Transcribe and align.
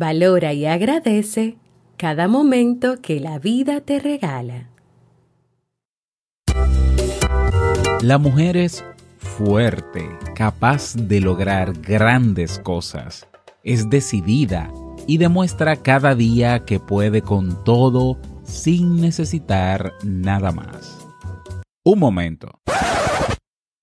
Valora 0.00 0.52
y 0.52 0.64
agradece 0.64 1.56
cada 1.96 2.28
momento 2.28 3.02
que 3.02 3.18
la 3.18 3.40
vida 3.40 3.80
te 3.80 3.98
regala. 3.98 4.68
La 8.02 8.16
mujer 8.18 8.56
es 8.56 8.84
fuerte, 9.18 10.08
capaz 10.36 10.94
de 10.94 11.20
lograr 11.20 11.72
grandes 11.72 12.60
cosas. 12.60 13.26
Es 13.64 13.90
decidida 13.90 14.72
y 15.08 15.18
demuestra 15.18 15.74
cada 15.74 16.14
día 16.14 16.64
que 16.64 16.78
puede 16.78 17.20
con 17.20 17.64
todo 17.64 18.20
sin 18.44 19.00
necesitar 19.00 19.94
nada 20.04 20.52
más. 20.52 21.08
Un 21.82 21.98
momento. 21.98 22.60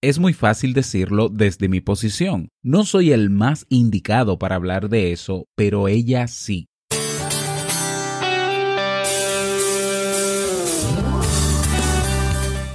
Es 0.05 0.19
muy 0.19 0.33
fácil 0.33 0.73
decirlo 0.73 1.29
desde 1.29 1.67
mi 1.67 1.81
posición. 1.81 2.49
No 2.61 2.85
soy 2.85 3.11
el 3.11 3.31
más 3.31 3.65
indicado 3.69 4.37
para 4.37 4.53
hablar 4.53 4.87
de 4.87 5.11
eso, 5.11 5.47
pero 5.55 5.87
ella 5.87 6.27
sí. 6.27 6.67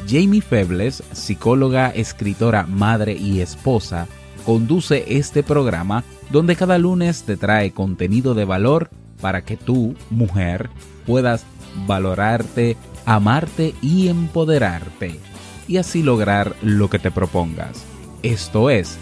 Jamie 0.09 0.41
Febles, 0.41 1.05
psicóloga, 1.13 1.91
escritora, 1.91 2.67
madre 2.67 3.13
y 3.13 3.39
esposa, 3.39 4.09
conduce 4.45 5.05
este 5.17 5.45
programa 5.45 6.03
donde 6.33 6.57
cada 6.57 6.79
lunes 6.79 7.23
te 7.23 7.37
trae 7.37 7.71
contenido 7.71 8.35
de 8.35 8.45
valor 8.45 8.91
para 9.21 9.45
que 9.45 9.57
tú, 9.57 9.95
mujer, 10.11 10.69
puedas 11.07 11.47
valorarte, 11.87 12.77
amarte 13.07 13.73
y 13.81 14.09
empoderarte 14.09 15.30
y 15.71 15.77
así 15.77 16.03
lograr 16.03 16.57
lo 16.63 16.91
que 16.91 16.99
te 16.99 17.13
propongas. 17.13 17.85
Esto 18.25 18.71
es 18.71 18.99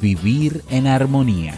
vivir 0.00 0.62
en 0.70 0.86
armonía. 0.86 1.54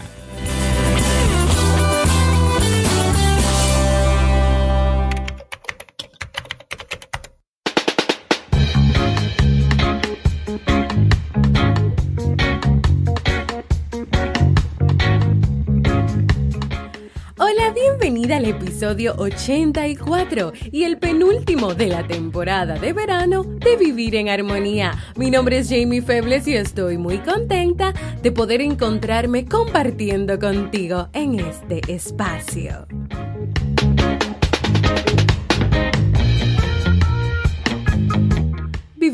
Episodio 18.75 19.15
84 19.19 20.53
y 20.73 20.83
el 20.83 20.99
penúltimo 20.99 21.75
de 21.75 21.87
la 21.87 22.05
temporada 22.05 22.75
de 22.75 22.93
verano 22.93 23.45
de 23.45 23.77
Vivir 23.77 24.17
en 24.17 24.29
Armonía. 24.29 24.99
Mi 25.15 25.31
nombre 25.31 25.59
es 25.59 25.69
Jamie 25.69 26.03
Febles 26.03 26.49
y 26.49 26.57
estoy 26.57 26.99
muy 26.99 27.19
contenta 27.19 27.95
de 28.21 28.33
poder 28.33 28.61
encontrarme 28.61 29.45
compartiendo 29.45 30.41
contigo 30.41 31.09
en 31.13 31.39
este 31.39 31.83
espacio. 31.87 32.89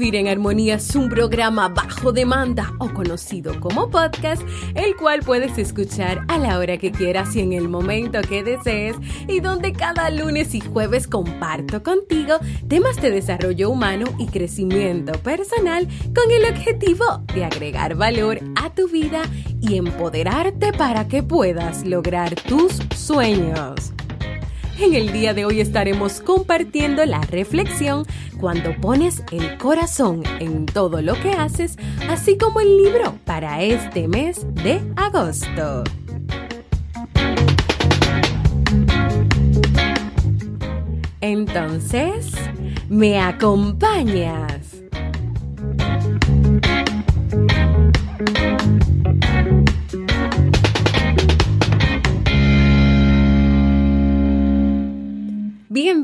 Vivir 0.01 0.17
en 0.17 0.29
Armonía 0.29 0.77
es 0.77 0.97
un 0.97 1.11
programa 1.11 1.69
bajo 1.69 2.11
demanda 2.11 2.73
o 2.79 2.89
conocido 2.89 3.61
como 3.61 3.91
podcast, 3.91 4.41
el 4.75 4.97
cual 4.97 5.21
puedes 5.21 5.59
escuchar 5.59 6.25
a 6.29 6.39
la 6.39 6.59
hora 6.59 6.79
que 6.79 6.91
quieras 6.91 7.37
y 7.37 7.41
en 7.41 7.53
el 7.53 7.69
momento 7.69 8.23
que 8.23 8.43
desees 8.43 8.97
y 9.29 9.41
donde 9.41 9.75
cada 9.75 10.09
lunes 10.09 10.55
y 10.55 10.61
jueves 10.61 11.07
comparto 11.07 11.83
contigo 11.83 12.39
temas 12.67 12.97
de 12.97 13.11
desarrollo 13.11 13.69
humano 13.69 14.07
y 14.19 14.29
crecimiento 14.29 15.13
personal 15.21 15.87
con 16.15 16.31
el 16.31 16.51
objetivo 16.51 17.05
de 17.35 17.45
agregar 17.45 17.95
valor 17.95 18.41
a 18.57 18.71
tu 18.71 18.89
vida 18.89 19.21
y 19.61 19.77
empoderarte 19.77 20.73
para 20.73 21.09
que 21.09 21.23
puedas 21.23 21.85
lograr 21.85 22.35
tus 22.37 22.73
sueños. 22.97 23.93
En 24.81 24.95
el 24.95 25.13
día 25.13 25.35
de 25.35 25.45
hoy 25.45 25.61
estaremos 25.61 26.23
compartiendo 26.23 27.05
la 27.05 27.21
reflexión 27.21 28.07
cuando 28.39 28.75
pones 28.81 29.23
el 29.31 29.59
corazón 29.59 30.23
en 30.41 30.65
todo 30.65 31.03
lo 31.03 31.21
que 31.21 31.33
haces, 31.33 31.77
así 32.09 32.39
como 32.39 32.61
el 32.61 32.79
libro 32.79 33.15
para 33.27 33.61
este 33.61 34.09
mes 34.09 34.47
de 34.55 34.81
agosto. 34.97 35.85
Entonces, 41.21 42.33
¿me 42.89 43.21
acompañas? 43.21 44.70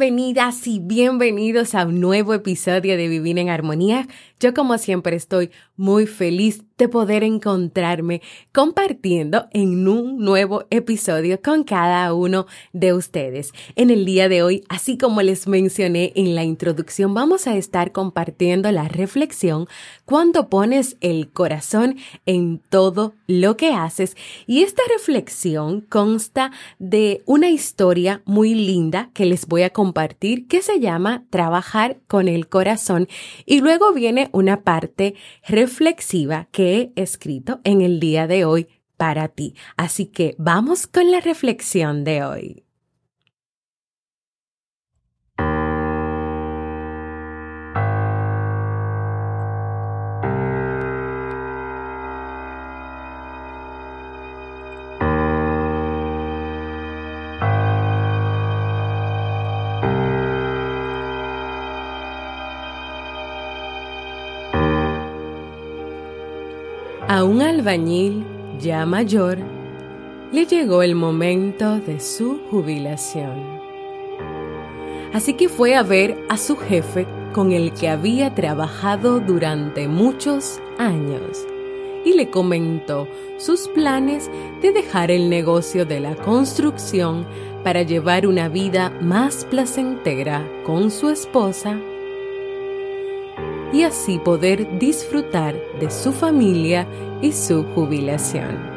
Bienvenidas 0.06 0.68
y 0.68 0.78
bienvenidos 0.78 1.74
a 1.74 1.84
un 1.84 1.98
nuevo 2.00 2.32
episodio 2.32 2.96
de 2.96 3.08
Vivir 3.08 3.40
en 3.40 3.48
Armonía. 3.48 4.06
Yo 4.38 4.54
como 4.54 4.78
siempre 4.78 5.16
estoy 5.16 5.50
muy 5.74 6.06
feliz 6.06 6.62
de 6.78 6.88
poder 6.88 7.24
encontrarme 7.24 8.20
compartiendo 8.52 9.46
en 9.52 9.88
un 9.88 10.18
nuevo 10.18 10.64
episodio 10.68 11.40
con 11.40 11.64
cada 11.64 12.12
uno 12.12 12.46
de 12.74 12.92
ustedes. 12.92 13.52
En 13.76 13.88
el 13.88 14.04
día 14.04 14.28
de 14.28 14.42
hoy, 14.42 14.62
así 14.68 14.98
como 14.98 15.22
les 15.22 15.46
mencioné 15.46 16.12
en 16.16 16.34
la 16.34 16.44
introducción, 16.44 17.14
vamos 17.14 17.46
a 17.46 17.56
estar 17.56 17.92
compartiendo 17.92 18.70
la 18.72 18.88
reflexión 18.88 19.68
cuando 20.04 20.50
pones 20.50 20.98
el 21.00 21.30
corazón 21.30 21.96
en 22.26 22.60
todo 22.68 23.14
lo 23.26 23.56
que 23.56 23.72
haces. 23.72 24.14
Y 24.46 24.62
esta 24.62 24.82
reflexión 24.92 25.80
consta 25.80 26.52
de 26.78 27.22
una 27.24 27.48
historia 27.48 28.20
muy 28.26 28.54
linda 28.54 29.10
que 29.14 29.24
les 29.24 29.46
voy 29.46 29.62
a 29.62 29.70
compartir 29.70 30.46
que 30.46 30.60
se 30.60 30.78
llama 30.78 31.24
Trabajar 31.30 31.98
con 32.06 32.28
el 32.28 32.48
corazón 32.48 33.08
y 33.46 33.60
luego 33.60 33.94
viene 33.94 34.28
una 34.32 34.60
parte 34.60 35.14
reflexiva 35.46 36.48
que 36.52 36.65
he 36.74 36.92
escrito 36.96 37.60
en 37.64 37.80
el 37.80 38.00
día 38.00 38.26
de 38.26 38.44
hoy 38.44 38.68
para 38.96 39.28
ti. 39.28 39.54
Así 39.76 40.06
que 40.06 40.34
vamos 40.38 40.86
con 40.86 41.10
la 41.10 41.20
reflexión 41.20 42.04
de 42.04 42.24
hoy. 42.24 42.65
A 67.16 67.24
un 67.24 67.40
albañil 67.40 68.26
ya 68.60 68.84
mayor 68.84 69.38
le 70.32 70.44
llegó 70.44 70.82
el 70.82 70.94
momento 70.94 71.78
de 71.78 71.98
su 71.98 72.40
jubilación. 72.50 73.58
Así 75.14 75.32
que 75.32 75.48
fue 75.48 75.76
a 75.76 75.82
ver 75.82 76.18
a 76.28 76.36
su 76.36 76.58
jefe 76.58 77.06
con 77.32 77.52
el 77.52 77.72
que 77.72 77.88
había 77.88 78.34
trabajado 78.34 79.18
durante 79.18 79.88
muchos 79.88 80.60
años 80.76 81.46
y 82.04 82.12
le 82.12 82.28
comentó 82.28 83.08
sus 83.38 83.66
planes 83.68 84.30
de 84.60 84.72
dejar 84.72 85.10
el 85.10 85.30
negocio 85.30 85.86
de 85.86 86.00
la 86.00 86.16
construcción 86.16 87.26
para 87.64 87.80
llevar 87.80 88.26
una 88.26 88.50
vida 88.50 88.92
más 89.00 89.46
placentera 89.46 90.46
con 90.66 90.90
su 90.90 91.08
esposa 91.08 91.78
y 93.72 93.82
así 93.82 94.18
poder 94.18 94.78
disfrutar 94.78 95.54
de 95.80 95.90
su 95.90 96.12
familia 96.12 96.86
y 97.22 97.32
su 97.32 97.64
jubilación. 97.74 98.76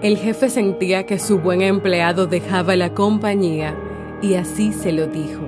El 0.00 0.16
jefe 0.16 0.48
sentía 0.48 1.06
que 1.06 1.18
su 1.18 1.40
buen 1.40 1.60
empleado 1.60 2.26
dejaba 2.26 2.76
la 2.76 2.94
compañía 2.94 3.74
y 4.22 4.34
así 4.34 4.72
se 4.72 4.92
lo 4.92 5.06
dijo, 5.08 5.42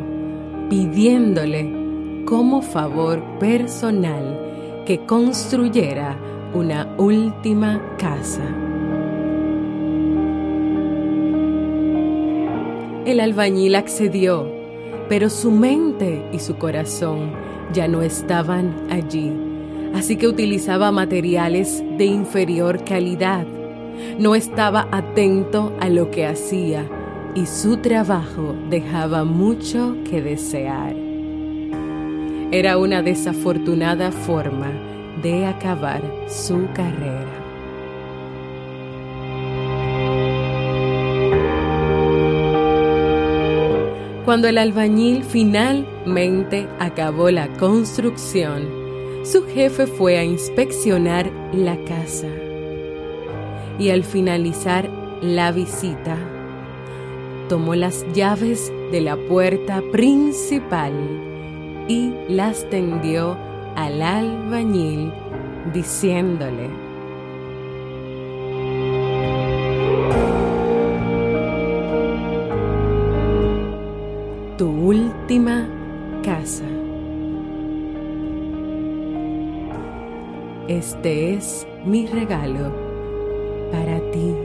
pidiéndole 0.69 1.73
como 2.25 2.61
favor 2.61 3.23
personal 3.39 4.83
que 4.87 4.99
construyera 5.07 6.17
una 6.53 6.95
última 6.99 7.81
casa. 7.97 8.70
El 13.11 13.19
albañil 13.19 13.75
accedió, 13.75 14.47
pero 15.09 15.31
su 15.31 15.51
mente 15.51 16.25
y 16.33 16.39
su 16.39 16.59
corazón 16.59 17.33
ya 17.73 17.89
no 17.89 18.03
estaban 18.03 18.73
allí, 18.89 19.33
así 19.93 20.15
que 20.17 20.29
utilizaba 20.29 20.93
materiales 20.93 21.83
de 21.99 22.05
inferior 22.05 22.85
calidad. 22.85 23.45
No 24.21 24.37
estaba 24.37 24.87
atento 24.93 25.77
a 25.81 25.89
lo 25.89 26.13
que 26.13 26.25
hacía 26.25 26.89
y 27.35 27.47
su 27.47 27.79
trabajo 27.79 28.55
dejaba 28.71 29.25
mucho 29.25 29.97
que 30.09 30.23
desear. 30.23 30.95
Era 32.53 32.79
una 32.79 33.03
desafortunada 33.03 34.13
forma 34.13 34.71
de 35.21 35.47
acabar 35.47 36.01
su 36.29 36.69
carrera. 36.75 37.40
Cuando 44.31 44.47
el 44.47 44.59
albañil 44.59 45.25
finalmente 45.25 46.69
acabó 46.79 47.33
la 47.33 47.49
construcción, 47.57 48.63
su 49.25 49.45
jefe 49.45 49.89
fue 49.89 50.19
a 50.19 50.25
inspeccionar 50.25 51.29
la 51.53 51.77
casa. 51.85 52.29
Y 53.77 53.91
al 53.91 54.05
finalizar 54.05 54.89
la 55.21 55.51
visita, 55.51 56.17
tomó 57.49 57.75
las 57.75 58.07
llaves 58.13 58.73
de 58.93 59.01
la 59.01 59.17
puerta 59.17 59.83
principal 59.91 60.93
y 61.89 62.13
las 62.29 62.71
tendió 62.71 63.37
al 63.75 64.01
albañil 64.01 65.13
diciéndole, 65.75 66.71
tu 74.61 74.69
última 74.69 75.67
casa. 76.23 76.67
Este 80.69 81.33
es 81.33 81.67
mi 81.87 82.07
regalo 82.07 82.71
para 83.73 83.99
ti. 84.11 84.37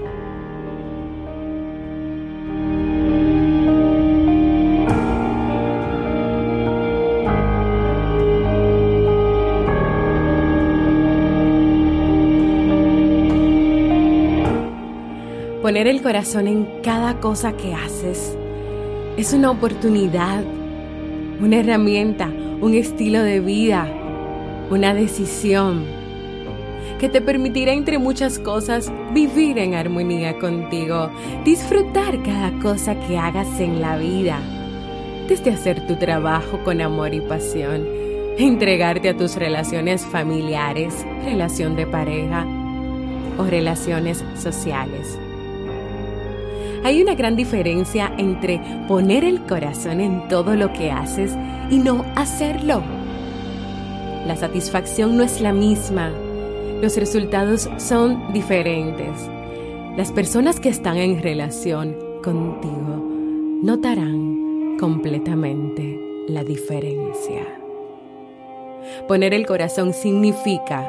Poner 15.62 15.88
el 15.88 16.02
corazón 16.02 16.48
en 16.48 16.82
cada 16.82 17.20
cosa 17.20 17.52
que 17.58 17.74
haces 17.74 18.38
es 19.18 19.32
una 19.32 19.52
oportunidad, 19.52 20.44
una 21.40 21.58
herramienta, 21.58 22.30
un 22.60 22.74
estilo 22.74 23.24
de 23.24 23.40
vida, 23.40 23.88
una 24.70 24.94
decisión 24.94 25.86
que 27.00 27.08
te 27.08 27.22
permitirá 27.22 27.74
entre 27.74 27.98
muchas 27.98 28.40
cosas 28.40 28.92
vivir 29.14 29.58
en 29.58 29.74
armonía 29.74 30.38
contigo, 30.38 31.10
disfrutar 31.46 32.22
cada 32.24 32.52
cosa 32.60 32.96
que 33.08 33.18
hagas 33.18 33.60
en 33.60 33.82
la 33.82 33.98
vida, 33.98 34.40
desde 35.28 35.52
hacer 35.52 35.88
tu 35.88 35.96
trabajo 35.96 36.60
con 36.64 36.82
amor 36.82 37.14
y 37.14 37.22
pasión, 37.22 37.88
entregarte 38.38 39.10
a 39.10 39.18
tus 39.18 39.36
relaciones 39.36 40.06
familiares, 40.06 41.06
relación 41.24 41.76
de 41.76 41.88
pareja 41.88 42.46
o 43.38 43.46
relaciones 43.46 44.24
sociales. 44.38 45.18
Hay 46.86 47.02
una 47.02 47.16
gran 47.16 47.36
diferencia 47.36 48.14
entre 48.20 48.62
poner 48.88 49.24
el 49.24 49.42
corazón 49.48 50.00
en 50.02 50.28
todo 50.28 50.56
lo 50.56 50.72
que 50.72 50.92
haces 50.92 51.36
y 51.72 51.80
no 51.80 52.06
hacerlo. 52.16 52.84
La 54.28 54.36
satisfacción 54.36 55.18
no 55.18 55.24
es 55.24 55.42
la 55.42 55.52
misma. 55.52 56.12
Los 56.84 56.96
resultados 56.96 57.68
son 57.78 58.32
diferentes. 58.34 59.10
Las 59.98 60.12
personas 60.12 60.60
que 60.60 60.70
están 60.70 60.98
en 60.98 61.24
relación 61.24 61.98
contigo 62.22 63.04
notarán 63.64 64.78
completamente 64.80 66.00
la 66.28 66.44
diferencia. 66.44 67.48
Poner 69.08 69.34
el 69.34 69.48
corazón 69.48 69.92
significa 69.92 70.88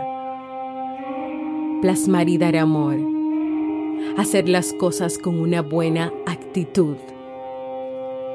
plasmar 1.81 2.28
y 2.28 2.37
dar 2.37 2.58
amor 2.58 3.16
hacer 4.16 4.48
las 4.48 4.72
cosas 4.72 5.19
con 5.19 5.38
una 5.38 5.62
buena 5.62 6.12
actitud, 6.26 6.96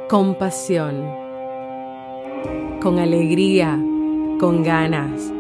compasión, 0.10 1.06
con 2.82 3.00
alegría, 3.00 3.80
con 4.40 4.64
ganas, 4.64 5.32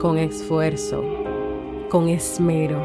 con 0.00 0.18
esfuerzo, 0.18 1.04
con 1.88 2.08
esmero. 2.08 2.80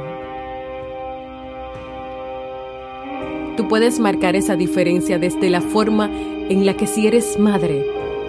Tú 3.58 3.68
puedes 3.68 4.00
marcar 4.00 4.36
esa 4.36 4.56
diferencia 4.56 5.20
desde 5.20 5.50
la 5.50 5.62
forma 5.62 6.10
en 6.12 6.66
la 6.66 6.76
que 6.76 6.88
si 6.88 7.08
eres 7.08 7.38
madre, 7.38 7.86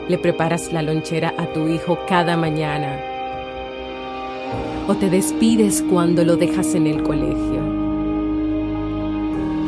le 0.09 0.19
preparas 0.19 0.73
la 0.73 0.83
lonchera 0.83 1.35
a 1.39 1.47
tu 1.53 1.69
hijo 1.69 1.99
cada 2.09 2.37
mañana 2.37 3.11
o 4.89 4.95
te 4.97 5.09
despides 5.09 5.85
cuando 5.89 6.25
lo 6.25 6.37
dejas 6.37 6.75
en 6.75 6.89
el 6.89 7.05
colegio 7.05 7.80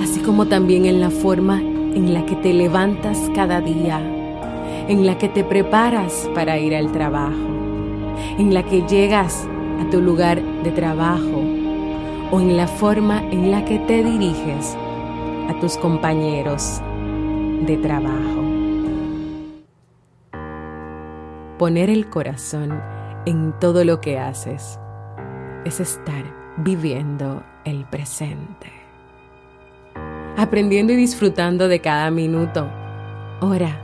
así 0.02 0.20
como 0.20 0.46
también 0.46 0.84
en 0.84 1.00
la 1.00 1.10
forma 1.10 1.60
en 1.60 2.12
la 2.12 2.26
que 2.26 2.34
te 2.36 2.52
levantas 2.52 3.30
cada 3.34 3.60
día, 3.60 4.00
en 4.88 5.06
la 5.06 5.16
que 5.16 5.28
te 5.28 5.44
preparas 5.44 6.28
para 6.34 6.58
ir 6.58 6.74
al 6.74 6.90
trabajo, 6.90 7.36
en 8.38 8.52
la 8.52 8.64
que 8.64 8.82
llegas 8.82 9.46
a 9.80 9.88
tu 9.90 10.00
lugar 10.00 10.42
de 10.64 10.72
trabajo 10.72 11.42
o 12.32 12.40
en 12.40 12.56
la 12.56 12.66
forma 12.66 13.22
en 13.30 13.50
la 13.50 13.64
que 13.64 13.78
te 13.78 14.02
diriges 14.02 14.76
a 15.48 15.60
tus 15.60 15.76
compañeros 15.76 16.80
de 17.66 17.76
trabajo. 17.76 18.42
Poner 21.58 21.90
el 21.90 22.08
corazón 22.08 22.80
en 23.24 23.54
todo 23.60 23.84
lo 23.84 24.00
que 24.00 24.18
haces 24.18 24.80
es 25.64 25.78
estar 25.78 26.24
viviendo 26.56 27.44
el 27.64 27.84
presente 27.84 28.81
aprendiendo 30.36 30.92
y 30.92 30.96
disfrutando 30.96 31.68
de 31.68 31.80
cada 31.80 32.10
minuto, 32.10 32.68
hora, 33.40 33.78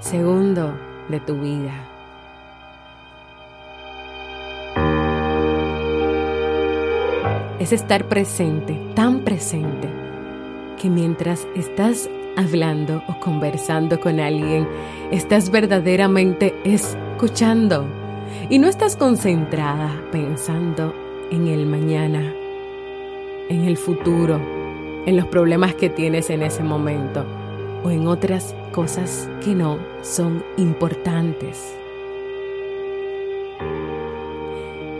segundo 0.00 0.74
de 1.08 1.20
tu 1.20 1.34
vida. 1.40 1.72
Es 7.58 7.72
estar 7.72 8.04
presente, 8.06 8.80
tan 8.94 9.20
presente, 9.20 9.88
que 10.80 10.88
mientras 10.88 11.46
estás 11.54 12.08
hablando 12.36 13.02
o 13.06 13.20
conversando 13.20 14.00
con 14.00 14.18
alguien, 14.18 14.66
estás 15.10 15.50
verdaderamente 15.50 16.54
escuchando 16.64 17.86
y 18.48 18.58
no 18.58 18.68
estás 18.68 18.96
concentrada 18.96 19.92
pensando 20.10 20.94
en 21.30 21.48
el 21.48 21.66
mañana, 21.66 22.32
en 23.50 23.64
el 23.64 23.76
futuro 23.76 24.59
en 25.06 25.16
los 25.16 25.26
problemas 25.26 25.74
que 25.74 25.88
tienes 25.88 26.30
en 26.30 26.42
ese 26.42 26.62
momento 26.62 27.24
o 27.82 27.90
en 27.90 28.06
otras 28.06 28.54
cosas 28.72 29.28
que 29.44 29.54
no 29.54 29.78
son 30.02 30.44
importantes. 30.56 31.74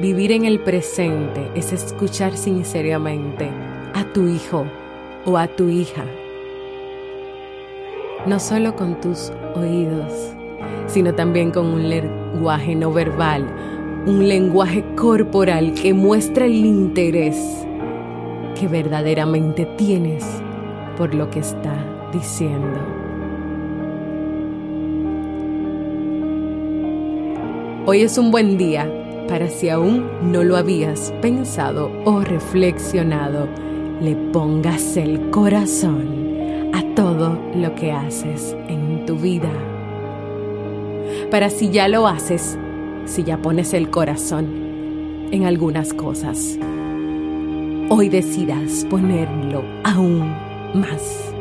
Vivir 0.00 0.33
en 0.33 0.47
el 0.47 0.61
presente 0.61 1.50
es 1.54 1.73
escuchar 1.73 2.37
sinceramente 2.37 3.50
a 3.92 4.04
tu 4.04 4.28
hijo 4.28 4.64
o 5.26 5.37
a 5.37 5.47
tu 5.47 5.69
hija, 5.69 6.04
no 8.26 8.40
solo 8.40 8.75
con 8.76 8.99
tus 9.00 9.30
oídos, 9.54 10.33
sino 10.87 11.14
también 11.14 11.50
con 11.50 11.66
un 11.66 11.90
lenguaje 11.90 12.75
no 12.75 12.90
verbal, 12.92 13.45
un 14.07 14.26
lenguaje 14.26 14.83
corporal 14.97 15.75
que 15.75 15.92
muestra 15.92 16.47
el 16.47 16.64
interés 16.64 17.66
que 18.61 18.69
verdaderamente 18.69 19.64
tienes 19.64 20.23
por 20.99 21.14
lo 21.14 21.31
que 21.31 21.38
está 21.38 21.83
diciendo. 22.12 22.79
Hoy 27.87 28.02
es 28.02 28.19
un 28.19 28.31
buen 28.31 28.59
día 28.59 28.87
para 29.29 29.49
si 29.49 29.71
aún 29.71 30.07
no 30.31 30.45
lo 30.45 30.59
habías 30.59 31.11
pensado 31.23 31.90
o 32.05 32.21
reflexionado, 32.21 33.49
le 34.02 34.14
pongas 34.14 34.99
el 34.99 35.31
corazón 35.31 36.69
a 36.75 36.83
todo 36.95 37.38
lo 37.55 37.75
que 37.75 37.93
haces 37.93 38.55
en 38.69 39.07
tu 39.07 39.17
vida. 39.17 39.50
Para 41.31 41.49
si 41.49 41.71
ya 41.71 41.88
lo 41.88 42.07
haces, 42.07 42.59
si 43.07 43.25
ya 43.25 43.38
pones 43.38 43.73
el 43.73 43.88
corazón 43.88 44.49
en 45.31 45.47
algunas 45.47 45.95
cosas 45.95 46.59
hoy 47.93 48.09
decidas 48.09 48.87
ponerlo 48.89 49.65
aún 49.83 50.33
más. 50.75 51.35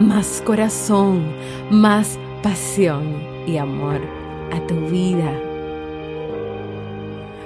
Más 0.00 0.42
corazón, 0.46 1.22
más 1.70 2.18
pasión 2.42 3.04
y 3.46 3.58
amor 3.58 4.00
a 4.52 4.66
tu 4.66 4.74
vida. 4.86 5.30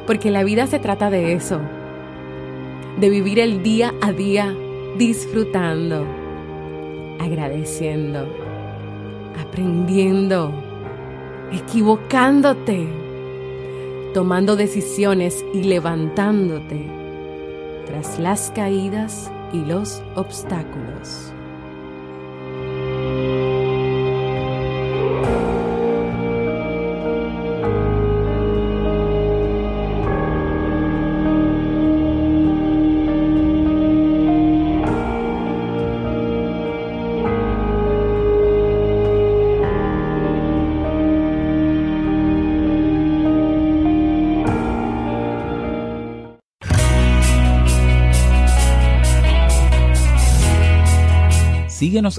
Porque 0.06 0.30
la 0.30 0.44
vida 0.44 0.68
se 0.68 0.78
trata 0.78 1.10
de 1.10 1.32
eso, 1.32 1.60
de 3.00 3.10
vivir 3.10 3.40
el 3.40 3.64
día 3.64 3.92
a 4.00 4.12
día 4.12 4.54
disfrutando, 4.96 6.06
agradeciendo, 7.18 8.28
aprendiendo, 9.40 10.52
equivocándote, 11.50 12.86
tomando 14.14 14.54
decisiones 14.54 15.44
y 15.52 15.64
levantándote 15.64 17.03
tras 17.86 18.18
las 18.18 18.50
caídas 18.50 19.30
y 19.52 19.64
los 19.64 20.02
obstáculos. 20.14 21.33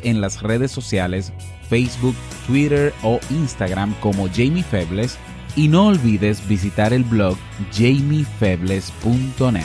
En 0.04 0.20
las 0.20 0.42
redes 0.42 0.72
sociales 0.72 1.32
Facebook, 1.70 2.16
Twitter 2.48 2.92
o 3.04 3.20
Instagram 3.30 3.94
como 4.00 4.28
Jamie 4.28 4.64
Febles 4.64 5.20
y 5.56 5.68
no 5.68 5.88
olvides 5.88 6.48
visitar 6.48 6.92
el 6.92 7.04
blog 7.04 7.38
jamiefebles.net. 7.72 9.62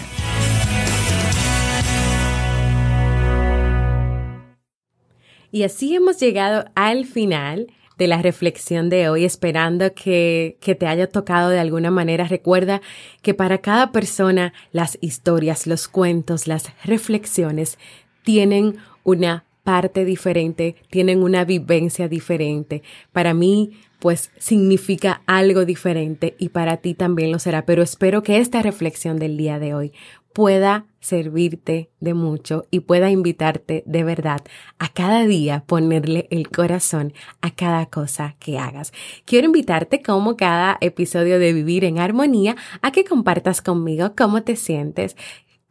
Y 5.52 5.62
así 5.62 5.94
hemos 5.94 6.20
llegado 6.20 6.66
al 6.74 7.06
final 7.06 7.72
de 7.96 8.06
la 8.06 8.20
reflexión 8.20 8.90
de 8.90 9.08
hoy, 9.08 9.24
esperando 9.24 9.94
que, 9.94 10.58
que, 10.60 10.74
te 10.74 10.86
haya 10.86 11.08
tocado 11.08 11.48
de 11.48 11.60
alguna 11.60 11.90
manera. 11.90 12.24
Recuerda 12.24 12.82
que 13.22 13.32
para 13.34 13.58
cada 13.58 13.90
persona 13.90 14.52
las 14.70 14.96
historias, 15.00 15.66
los 15.66 15.88
cuentos, 15.88 16.46
las 16.46 16.72
reflexiones 16.84 17.78
tienen 18.22 18.76
una 19.02 19.44
parte 19.62 20.04
diferente, 20.04 20.76
tienen 20.90 21.22
una 21.22 21.44
vivencia 21.44 22.08
diferente. 22.08 22.82
Para 23.12 23.34
mí, 23.34 23.72
pues 23.98 24.30
significa 24.38 25.22
algo 25.26 25.64
diferente 25.64 26.34
y 26.38 26.48
para 26.48 26.78
ti 26.78 26.94
también 26.94 27.30
lo 27.30 27.38
será. 27.38 27.66
Pero 27.66 27.82
espero 27.82 28.22
que 28.22 28.38
esta 28.38 28.62
reflexión 28.62 29.18
del 29.18 29.36
día 29.36 29.58
de 29.58 29.74
hoy 29.74 29.92
pueda 30.32 30.86
servirte 31.00 31.90
de 31.98 32.14
mucho 32.14 32.66
y 32.70 32.80
pueda 32.80 33.10
invitarte 33.10 33.82
de 33.86 34.04
verdad 34.04 34.40
a 34.78 34.88
cada 34.88 35.26
día 35.26 35.64
ponerle 35.66 36.28
el 36.30 36.48
corazón 36.48 37.12
a 37.40 37.50
cada 37.54 37.86
cosa 37.86 38.36
que 38.38 38.58
hagas. 38.58 38.92
Quiero 39.24 39.46
invitarte 39.46 40.02
como 40.02 40.36
cada 40.36 40.78
episodio 40.80 41.38
de 41.38 41.52
Vivir 41.52 41.84
en 41.84 41.98
Armonía 41.98 42.56
a 42.80 42.92
que 42.92 43.04
compartas 43.04 43.60
conmigo 43.60 44.14
cómo 44.16 44.42
te 44.42 44.56
sientes, 44.56 45.16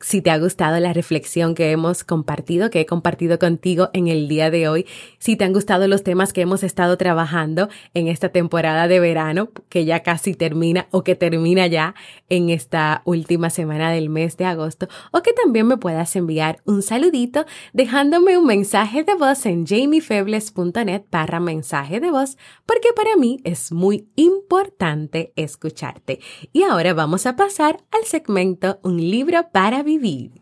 si 0.02 0.22
te 0.22 0.32
ha 0.32 0.38
gustado 0.38 0.80
la 0.80 0.94
reflexión 0.94 1.56
que 1.56 1.72
hemos 1.72 2.04
compartido, 2.04 2.70
que 2.70 2.82
he 2.82 2.86
compartido 2.86 3.38
contigo 3.38 3.90
en 3.94 4.08
el 4.08 4.28
día 4.30 4.50
de 4.50 4.68
hoy, 4.70 4.86
si 5.18 5.36
te 5.36 5.44
han 5.44 5.54
gustado 5.54 5.88
los 5.88 6.04
temas 6.04 6.32
que 6.32 6.42
hemos 6.42 6.64
estado 6.64 6.98
trabajando 6.98 7.68
en 7.94 8.08
esta 8.08 8.30
temporada 8.30 8.88
de 8.88 9.00
verano, 9.00 9.50
que 9.68 9.84
ya 9.84 10.02
casi 10.02 10.34
termina 10.34 10.88
o 10.92 11.04
que 11.04 11.16
termina 11.16 11.68
ya 11.68 11.96
en 12.30 12.50
esta 12.50 13.02
última 13.06 13.50
semana 13.50 13.92
del 13.92 14.10
mes 14.10 14.38
de 14.38 14.46
agosto, 14.46 14.88
o 15.12 15.22
que 15.22 15.34
también 15.34 15.68
me 15.68 15.78
puedas 15.78 16.16
enviar 16.16 16.62
un 16.66 16.82
saludito 16.82 17.46
dejándome 17.74 18.38
un 18.38 18.46
mensaje 18.46 19.04
de 19.04 19.16
voz 19.16 19.46
en 19.46 19.66
jamiefebles.net 19.66 21.04
para 21.10 21.40
mensaje 21.40 22.00
de 22.00 22.12
voz, 22.12 22.38
porque 22.66 22.90
para 22.96 23.18
mí 23.18 23.42
es 23.44 23.72
muy 23.72 24.08
importante 24.16 25.34
escucharte. 25.36 26.20
Y 26.54 26.64
ahora 26.64 26.94
vamos 26.94 27.26
a 27.26 27.36
pasar 27.36 27.84
al 27.92 28.06
segmento 28.06 28.80
Un 28.84 28.98
libro 28.98 29.50
para 29.52 29.84
vivir. 29.98 30.39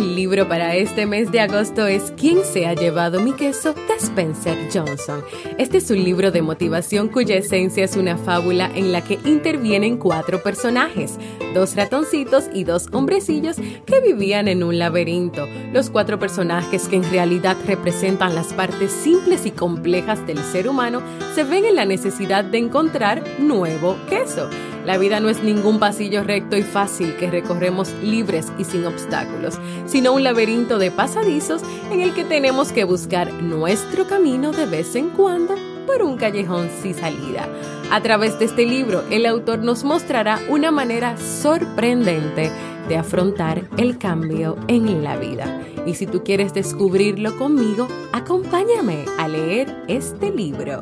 El 0.00 0.16
libro 0.16 0.48
para 0.48 0.74
este 0.76 1.04
mes 1.04 1.30
de 1.30 1.40
agosto 1.40 1.86
es 1.86 2.14
¿Quién 2.16 2.42
se 2.42 2.66
ha 2.66 2.72
llevado 2.72 3.20
mi 3.20 3.32
queso? 3.32 3.74
de 3.74 3.94
Spencer 3.98 4.56
Johnson. 4.72 5.22
Este 5.58 5.76
es 5.76 5.90
un 5.90 6.02
libro 6.02 6.30
de 6.30 6.40
motivación 6.40 7.08
cuya 7.08 7.36
esencia 7.36 7.84
es 7.84 7.96
una 7.96 8.16
fábula 8.16 8.70
en 8.74 8.92
la 8.92 9.04
que 9.04 9.18
intervienen 9.26 9.98
cuatro 9.98 10.42
personajes, 10.42 11.18
dos 11.52 11.76
ratoncitos 11.76 12.44
y 12.54 12.64
dos 12.64 12.88
hombrecillos 12.92 13.56
que 13.84 14.00
vivían 14.00 14.48
en 14.48 14.62
un 14.62 14.78
laberinto. 14.78 15.46
Los 15.74 15.90
cuatro 15.90 16.18
personajes 16.18 16.88
que 16.88 16.96
en 16.96 17.10
realidad 17.10 17.58
representan 17.66 18.34
las 18.34 18.54
partes 18.54 18.92
simples 18.92 19.44
y 19.44 19.50
complejas 19.50 20.26
del 20.26 20.38
ser 20.38 20.66
humano 20.66 21.02
se 21.34 21.44
ven 21.44 21.66
en 21.66 21.76
la 21.76 21.84
necesidad 21.84 22.42
de 22.42 22.56
encontrar 22.56 23.22
nuevo 23.38 23.98
queso. 24.08 24.48
La 24.90 24.98
vida 24.98 25.20
no 25.20 25.28
es 25.28 25.44
ningún 25.44 25.78
pasillo 25.78 26.24
recto 26.24 26.56
y 26.56 26.64
fácil 26.64 27.14
que 27.14 27.30
recorremos 27.30 27.92
libres 28.02 28.52
y 28.58 28.64
sin 28.64 28.84
obstáculos, 28.86 29.56
sino 29.86 30.12
un 30.12 30.24
laberinto 30.24 30.80
de 30.80 30.90
pasadizos 30.90 31.62
en 31.92 32.00
el 32.00 32.12
que 32.12 32.24
tenemos 32.24 32.72
que 32.72 32.82
buscar 32.82 33.32
nuestro 33.34 34.08
camino 34.08 34.50
de 34.50 34.66
vez 34.66 34.96
en 34.96 35.10
cuando 35.10 35.54
por 35.86 36.02
un 36.02 36.16
callejón 36.16 36.68
sin 36.82 36.94
salida. 36.94 37.48
A 37.92 38.02
través 38.02 38.36
de 38.40 38.46
este 38.46 38.66
libro, 38.66 39.04
el 39.12 39.26
autor 39.26 39.60
nos 39.60 39.84
mostrará 39.84 40.40
una 40.48 40.72
manera 40.72 41.16
sorprendente 41.18 42.50
de 42.88 42.96
afrontar 42.96 43.68
el 43.76 43.96
cambio 43.96 44.56
en 44.66 45.04
la 45.04 45.16
vida. 45.16 45.62
Y 45.86 45.94
si 45.94 46.08
tú 46.08 46.24
quieres 46.24 46.52
descubrirlo 46.52 47.38
conmigo, 47.38 47.86
acompáñame 48.12 49.04
a 49.18 49.28
leer 49.28 49.84
este 49.86 50.32
libro. 50.32 50.80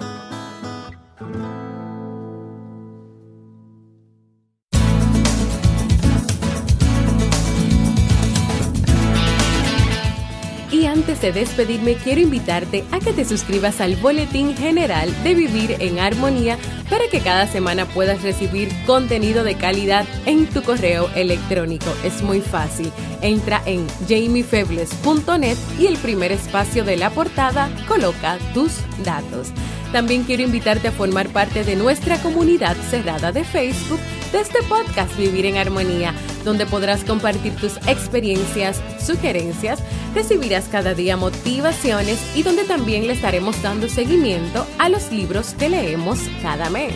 Antes 10.98 11.20
de 11.20 11.30
despedirme, 11.30 11.94
quiero 11.94 12.20
invitarte 12.20 12.84
a 12.90 12.98
que 12.98 13.12
te 13.12 13.24
suscribas 13.24 13.80
al 13.80 13.94
Boletín 13.94 14.56
General 14.56 15.08
de 15.22 15.34
Vivir 15.34 15.76
en 15.78 16.00
Armonía 16.00 16.58
para 16.90 17.06
que 17.08 17.20
cada 17.20 17.46
semana 17.46 17.86
puedas 17.86 18.22
recibir 18.22 18.68
contenido 18.84 19.44
de 19.44 19.54
calidad 19.54 20.06
en 20.26 20.46
tu 20.46 20.60
correo 20.62 21.08
electrónico. 21.14 21.86
Es 22.02 22.22
muy 22.22 22.40
fácil. 22.40 22.90
Entra 23.22 23.62
en 23.64 23.86
jamiefebles.net 24.08 25.56
y 25.78 25.86
el 25.86 25.98
primer 25.98 26.32
espacio 26.32 26.82
de 26.82 26.96
la 26.96 27.10
portada 27.10 27.70
coloca 27.86 28.36
tus 28.52 28.72
datos. 29.04 29.52
También 29.92 30.24
quiero 30.24 30.42
invitarte 30.42 30.88
a 30.88 30.92
formar 30.92 31.28
parte 31.28 31.62
de 31.62 31.76
nuestra 31.76 32.18
comunidad 32.18 32.76
cerrada 32.90 33.30
de 33.30 33.44
Facebook 33.44 34.00
de 34.32 34.40
este 34.40 34.62
podcast 34.64 35.16
Vivir 35.16 35.46
en 35.46 35.56
Armonía, 35.58 36.12
donde 36.48 36.64
podrás 36.64 37.04
compartir 37.04 37.54
tus 37.56 37.76
experiencias, 37.86 38.80
sugerencias, 38.98 39.80
recibirás 40.14 40.64
cada 40.64 40.94
día 40.94 41.18
motivaciones 41.18 42.18
y 42.34 42.42
donde 42.42 42.64
también 42.64 43.06
le 43.06 43.12
estaremos 43.12 43.60
dando 43.60 43.86
seguimiento 43.90 44.66
a 44.78 44.88
los 44.88 45.12
libros 45.12 45.54
que 45.58 45.68
leemos 45.68 46.18
cada 46.40 46.70
mes 46.70 46.94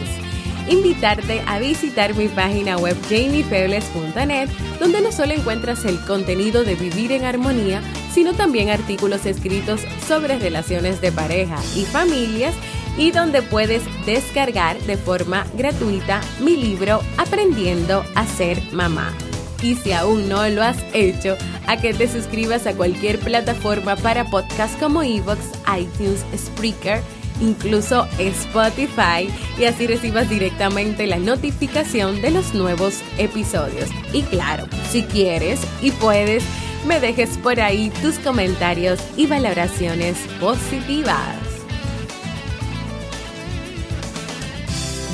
invitarte 0.69 1.43
a 1.47 1.59
visitar 1.59 2.15
mi 2.15 2.29
página 2.29 2.77
web 2.77 2.97
jamiefebles.net, 3.09 4.49
donde 4.79 5.01
no 5.01 5.11
solo 5.11 5.35
encuentras 5.35 5.85
el 5.85 5.99
contenido 6.05 6.63
de 6.63 6.77
Vivir 6.77 7.11
en 7.11 7.25
Armonía, 7.25 7.83
sino 8.13 8.33
también 8.33 8.71
artículos 8.71 9.27
escritos 9.27 9.81
sobre 10.07 10.39
relaciones 10.39 11.01
de 11.01 11.11
pareja 11.11 11.57
y 11.75 11.85
familias 11.85 12.55
y 12.97 13.11
donde 13.11 13.43
puedes 13.43 13.83
descargar 14.07 14.79
de 14.83 14.97
forma 14.97 15.45
gratuita 15.57 16.21
mi 16.41 16.57
libro 16.57 17.01
Aprendiendo 17.19 18.05
a 18.15 18.25
ser 18.25 18.63
mamá. 18.73 19.13
Y 19.63 19.77
si 19.77 19.93
aún 19.93 20.29
no 20.29 20.47
lo 20.49 20.63
has 20.63 20.79
hecho, 20.93 21.37
a 21.67 21.77
que 21.77 21.95
te 21.95 22.09
suscribas 22.09 22.67
a 22.67 22.75
cualquier 22.75 23.19
plataforma 23.19 23.97
para 23.97 24.25
podcast 24.25 24.79
como 24.81 25.03
Evox, 25.03 25.41
iTunes, 25.79 26.25
Spreaker, 26.37 27.01
incluso 27.41 28.09
Spotify 28.19 29.29
y 29.59 29.65
así 29.65 29.87
recibas 29.87 30.29
directamente 30.29 31.07
la 31.07 31.19
notificación 31.19 32.21
de 32.21 32.31
los 32.31 32.55
nuevos 32.55 33.01
episodios. 33.19 33.89
Y 34.13 34.23
claro, 34.23 34.67
si 34.91 35.03
quieres 35.05 35.61
y 35.81 35.93
puedes, 35.93 36.45
me 36.87 37.01
dejes 37.01 37.39
por 37.39 37.61
ahí 37.61 37.91
tus 38.03 38.19
comentarios 38.19 39.01
y 39.17 39.27
valoraciones 39.27 40.19
positivas. 40.41 41.37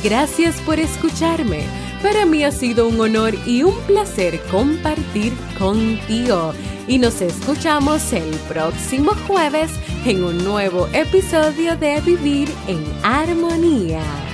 Gracias 0.03 0.61
por 0.61 0.79
escucharme. 0.79 1.88
Para 2.03 2.25
mí 2.25 2.45
ha 2.45 2.53
sido 2.53 2.89
un 2.89 3.01
honor 3.01 3.35
y 3.45 3.65
un 3.65 3.77
placer 3.83 4.41
compartir 4.51 5.33
contigo. 5.59 6.53
Y 6.87 6.99
nos 6.99 7.21
escuchamos 7.21 8.13
el 8.13 8.31
próximo 8.49 9.13
jueves 9.27 9.71
en 10.07 10.23
un 10.23 10.45
nuevo 10.45 10.89
episodio 10.93 11.77
de 11.77 12.01
Vivir 12.01 12.49
en 12.69 12.85
Armonía. 13.03 14.28